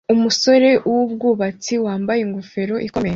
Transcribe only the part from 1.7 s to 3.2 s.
wambaye ingofero ikomeye